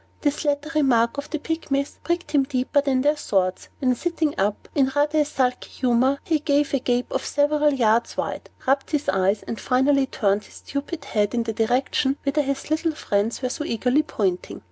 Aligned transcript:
This 0.21 0.43
latter 0.43 0.71
remark 0.73 1.19
of 1.19 1.29
the 1.29 1.37
Pygmies 1.37 1.99
pricked 2.03 2.31
him 2.31 2.41
deeper 2.43 2.81
than 2.81 3.03
their 3.03 3.15
swords; 3.15 3.69
and, 3.83 3.95
sitting 3.95 4.33
up, 4.39 4.67
in 4.73 4.91
rather 4.95 5.19
a 5.19 5.25
sulky 5.25 5.69
humor, 5.69 6.17
he 6.23 6.39
gave 6.39 6.73
a 6.73 6.79
gape 6.79 7.11
of 7.11 7.23
several 7.23 7.71
yards 7.71 8.17
wide, 8.17 8.49
rubbed 8.65 8.89
his 8.89 9.07
eyes, 9.09 9.43
and 9.43 9.59
finally 9.59 10.07
turned 10.07 10.45
his 10.45 10.55
stupid 10.55 11.05
head 11.05 11.35
in 11.35 11.43
the 11.43 11.53
direction 11.53 12.17
whither 12.23 12.41
his 12.41 12.71
little 12.71 12.95
friends 12.95 13.43
were 13.43 13.51
eagerly 13.67 14.01
pointing. 14.01 14.59